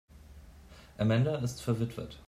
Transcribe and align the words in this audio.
Amanda 0.97 1.35
ist 1.43 1.61
verwitwet. 1.61 2.17